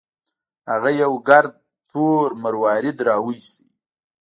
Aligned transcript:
هغه 0.71 0.89
یو 1.03 1.13
ګرد 1.27 1.51
تور 1.91 2.27
مروارید 2.43 2.97
راوویست. 3.07 3.55